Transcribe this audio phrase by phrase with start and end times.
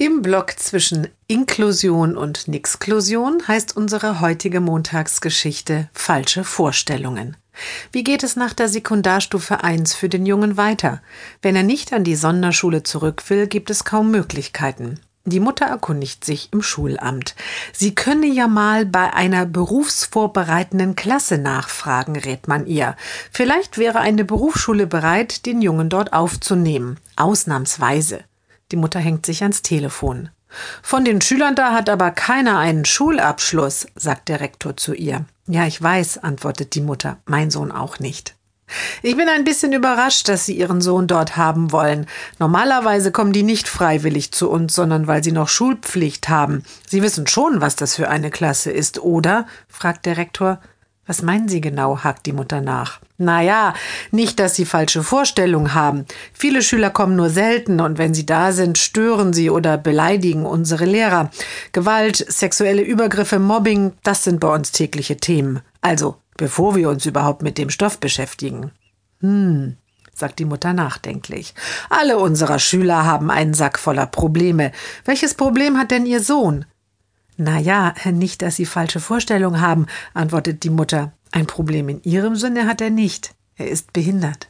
[0.00, 7.36] Im Block zwischen Inklusion und Nixklusion heißt unsere heutige Montagsgeschichte Falsche Vorstellungen.
[7.90, 11.02] Wie geht es nach der Sekundarstufe 1 für den Jungen weiter?
[11.42, 15.00] Wenn er nicht an die Sonderschule zurück will, gibt es kaum Möglichkeiten.
[15.24, 17.34] Die Mutter erkundigt sich im Schulamt.
[17.72, 22.94] Sie könne ja mal bei einer berufsvorbereitenden Klasse nachfragen, rät man ihr.
[23.32, 27.00] Vielleicht wäre eine Berufsschule bereit, den Jungen dort aufzunehmen.
[27.16, 28.20] Ausnahmsweise.
[28.70, 30.30] Die Mutter hängt sich ans Telefon.
[30.82, 35.24] Von den Schülern da hat aber keiner einen Schulabschluss, sagt der Rektor zu ihr.
[35.46, 38.34] Ja, ich weiß, antwortet die Mutter, mein Sohn auch nicht.
[39.02, 42.06] Ich bin ein bisschen überrascht, dass Sie Ihren Sohn dort haben wollen.
[42.38, 46.62] Normalerweise kommen die nicht freiwillig zu uns, sondern weil sie noch Schulpflicht haben.
[46.86, 49.46] Sie wissen schon, was das für eine Klasse ist, oder?
[49.68, 50.60] fragt der Rektor.
[51.08, 52.04] Was meinen Sie genau?
[52.04, 53.00] hakt die Mutter nach.
[53.16, 53.72] Na ja,
[54.10, 56.04] nicht, dass Sie falsche Vorstellungen haben.
[56.34, 60.84] Viele Schüler kommen nur selten und wenn sie da sind, stören sie oder beleidigen unsere
[60.84, 61.30] Lehrer.
[61.72, 65.60] Gewalt, sexuelle Übergriffe, Mobbing, das sind bei uns tägliche Themen.
[65.80, 68.70] Also, bevor wir uns überhaupt mit dem Stoff beschäftigen.
[69.20, 69.78] Hm,
[70.14, 71.54] sagt die Mutter nachdenklich.
[71.88, 74.72] Alle unserer Schüler haben einen Sack voller Probleme.
[75.06, 76.66] Welches Problem hat denn Ihr Sohn?
[77.40, 81.12] Na ja, nicht, dass Sie falsche Vorstellungen haben, antwortet die Mutter.
[81.30, 83.32] Ein Problem in Ihrem Sinne hat er nicht.
[83.54, 84.48] Er ist behindert.